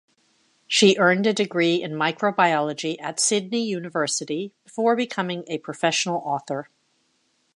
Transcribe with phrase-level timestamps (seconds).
[0.65, 6.69] She earned a degree in microbiology at Sydney University before becoming a professional author.